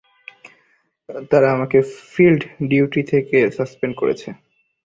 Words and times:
তারা 1.31 1.47
আমাকে 1.55 1.77
field 2.11 2.41
duty 2.69 3.01
থেকে 3.11 3.37
সাসপেন্ড 3.57 3.93
করেছে। 4.01 4.27